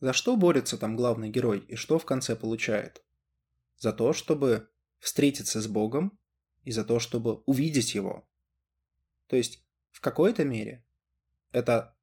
За 0.03 0.13
что 0.13 0.37
борется 0.37 0.77
там 0.77 0.97
главный 0.97 1.31
герой 1.31 1.61
и 1.61 1.77
что 1.77 1.97
в 1.97 2.05
конце 2.05 2.35
получает? 2.35 3.05
За 3.79 3.93
то, 3.93 4.13
чтобы 4.13 4.69
встретиться 4.99 5.61
с 5.61 5.69
Богом 5.69 6.19
и 6.65 6.73
за 6.73 6.85
то, 6.85 6.99
чтобы 6.99 7.37
увидеть 7.47 7.95
Его. 7.95 8.29
То 9.29 9.37
есть 9.37 9.65
в 9.93 10.01
какой-то 10.01 10.45
мере 10.45 10.85
это 11.53 11.97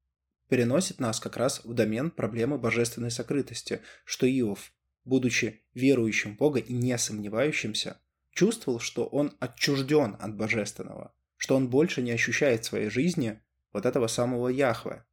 переносит 0.47 1.01
нас 1.01 1.19
как 1.19 1.35
раз 1.35 1.65
в 1.65 1.73
домен 1.73 2.09
проблемы 2.09 2.57
божественной 2.57 3.11
сокрытости, 3.11 3.81
что 4.05 4.25
Иов 4.25 4.71
будучи 5.03 5.65
верующим 5.73 6.37
Бога 6.37 6.59
и 6.59 6.71
не 6.71 6.97
сомневающимся, 6.97 7.99
чувствовал, 8.31 8.79
что 8.79 9.07
он 9.07 9.35
отчужден 9.41 10.15
от 10.21 10.37
Божественного, 10.37 11.13
что 11.35 11.57
он 11.57 11.69
больше 11.69 12.01
не 12.01 12.11
ощущает 12.11 12.63
в 12.63 12.67
своей 12.67 12.89
жизни 12.89 13.41
вот 13.73 13.85
этого 13.85 14.07
самого 14.07 14.47
Яхве. 14.47 15.03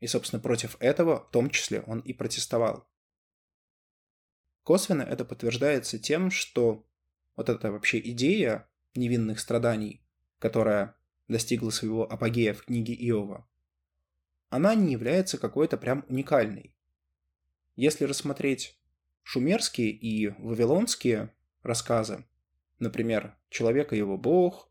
И, 0.00 0.06
собственно, 0.06 0.40
против 0.40 0.76
этого 0.80 1.26
в 1.26 1.30
том 1.30 1.50
числе 1.50 1.80
он 1.82 2.00
и 2.00 2.12
протестовал. 2.12 2.88
Косвенно 4.62 5.02
это 5.02 5.24
подтверждается 5.24 5.98
тем, 5.98 6.30
что 6.30 6.86
вот 7.36 7.48
эта 7.48 7.72
вообще 7.72 7.98
идея 8.10 8.68
невинных 8.94 9.40
страданий, 9.40 10.02
которая 10.38 10.94
достигла 11.26 11.70
своего 11.70 12.10
апогея 12.10 12.52
в 12.52 12.64
книге 12.64 12.94
Иова, 12.94 13.48
она 14.50 14.74
не 14.74 14.92
является 14.92 15.38
какой-то 15.38 15.76
прям 15.76 16.04
уникальной. 16.08 16.74
Если 17.76 18.04
рассмотреть 18.04 18.78
шумерские 19.22 19.90
и 19.90 20.28
вавилонские 20.38 21.32
рассказы, 21.62 22.24
например, 22.78 23.36
«Человек 23.50 23.92
и 23.92 23.96
его 23.96 24.16
бог», 24.16 24.70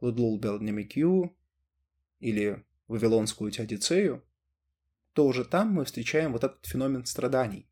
«Лудлул 0.00 0.38
Белнемикю» 0.38 1.36
или 2.20 2.64
«Вавилонскую 2.86 3.50
Теодицею», 3.50 4.24
то 5.18 5.26
уже 5.26 5.44
там 5.44 5.72
мы 5.72 5.84
встречаем 5.84 6.30
вот 6.32 6.44
этот 6.44 6.64
феномен 6.64 7.04
страданий. 7.04 7.68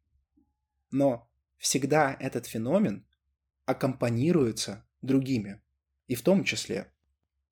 Но 0.90 1.30
всегда 1.58 2.16
этот 2.18 2.46
феномен 2.46 3.06
аккомпанируется 3.66 4.84
другими, 5.00 5.62
и 6.08 6.16
в 6.16 6.22
том 6.22 6.42
числе 6.42 6.92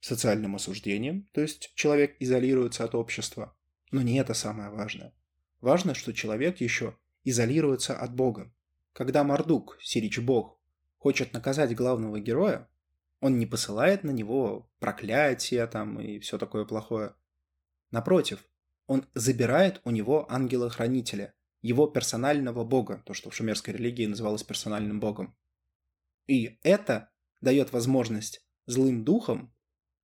социальным 0.00 0.56
осуждением, 0.56 1.28
то 1.30 1.40
есть 1.42 1.70
человек 1.76 2.16
изолируется 2.18 2.82
от 2.82 2.96
общества, 2.96 3.56
но 3.92 4.02
не 4.02 4.18
это 4.18 4.34
самое 4.34 4.68
важное. 4.68 5.14
Важно, 5.60 5.94
что 5.94 6.12
человек 6.12 6.60
еще 6.60 6.96
изолируется 7.22 7.96
от 7.96 8.16
Бога. 8.16 8.52
Когда 8.94 9.22
Мардук, 9.22 9.78
Сирич 9.80 10.18
Бог, 10.18 10.58
хочет 10.98 11.32
наказать 11.32 11.72
главного 11.76 12.18
героя, 12.18 12.68
он 13.20 13.38
не 13.38 13.46
посылает 13.46 14.02
на 14.02 14.10
него 14.10 14.68
проклятия 14.80 15.68
там 15.68 16.00
и 16.00 16.18
все 16.18 16.36
такое 16.36 16.64
плохое. 16.64 17.14
Напротив, 17.92 18.44
он 18.86 19.06
забирает 19.14 19.80
у 19.84 19.90
него 19.90 20.30
ангела-хранителя, 20.30 21.34
его 21.62 21.86
персонального 21.86 22.64
бога, 22.64 23.02
то, 23.06 23.14
что 23.14 23.30
в 23.30 23.34
шумерской 23.34 23.72
религии 23.74 24.06
называлось 24.06 24.42
персональным 24.42 25.00
богом. 25.00 25.36
И 26.26 26.58
это 26.62 27.10
дает 27.40 27.72
возможность 27.72 28.46
злым 28.66 29.04
духам 29.04 29.54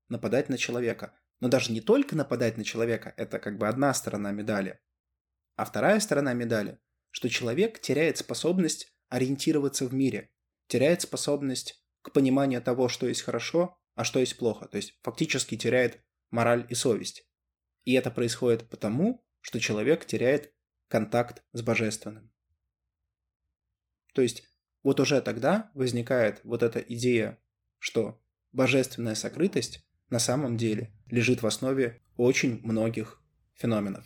нападать 0.09 0.49
на 0.49 0.59
человека. 0.59 1.15
Но 1.41 1.49
даже 1.49 1.73
не 1.73 1.81
только 1.81 2.17
нападать 2.17 2.57
на 2.57 2.65
человека, 2.65 3.15
это 3.17 3.39
как 3.39 3.59
бы 3.59 3.69
одна 3.69 3.93
сторона 3.95 4.31
медали. 4.31 4.81
А 5.57 5.65
вторая 5.65 6.01
сторона 6.01 6.33
медали, 6.33 6.79
что 7.11 7.29
человек 7.29 7.81
теряет 7.81 8.19
способность 8.19 8.95
ориентироваться 9.09 9.87
в 9.87 9.95
мире, 9.95 10.31
теряет 10.67 11.03
способность 11.03 11.85
к 12.03 12.13
пониманию 12.13 12.63
того, 12.63 12.89
что 12.89 13.07
есть 13.07 13.23
хорошо, 13.23 13.79
а 13.95 14.05
что 14.05 14.21
есть 14.21 14.37
плохо. 14.39 14.67
То 14.69 14.77
есть 14.77 14.99
фактически 15.03 15.57
теряет 15.57 16.03
мораль 16.31 16.67
и 16.71 16.75
совесть. 16.75 17.30
И 17.85 17.93
это 17.93 18.11
происходит 18.11 18.69
потому, 18.69 19.25
что 19.41 19.61
человек 19.61 20.05
теряет 20.05 20.53
контакт 20.89 21.43
с 21.53 21.63
божественным. 21.63 22.31
То 24.13 24.23
есть 24.23 24.45
вот 24.83 25.01
уже 25.01 25.21
тогда 25.21 25.71
возникает 25.75 26.41
вот 26.45 26.63
эта 26.63 26.81
идея, 26.81 27.39
что 27.79 28.23
божественная 28.53 29.15
сокрытость 29.15 29.87
на 30.09 30.19
самом 30.19 30.57
деле 30.57 30.93
лежит 31.07 31.43
в 31.43 31.47
основе 31.47 32.01
очень 32.17 32.61
многих 32.63 33.23
феноменов. 33.55 34.05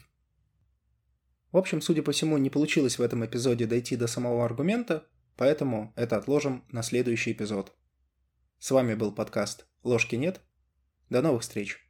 В 1.53 1.57
общем, 1.57 1.81
судя 1.81 2.03
по 2.03 2.13
всему, 2.13 2.37
не 2.37 2.51
получилось 2.51 2.99
в 2.99 3.03
этом 3.03 3.25
эпизоде 3.25 3.67
дойти 3.67 3.97
до 3.97 4.09
самого 4.09 4.45
аргумента, 4.45 5.07
поэтому 5.37 5.93
это 5.97 6.17
отложим 6.17 6.65
на 6.71 6.83
следующий 6.83 7.33
эпизод. 7.33 7.73
С 8.59 8.71
вами 8.71 8.95
был 8.95 9.13
подкаст 9.13 9.67
«Ложки 9.85 10.17
нет». 10.17 10.41
До 11.11 11.23
новых 11.23 11.43
встреч! 11.43 11.84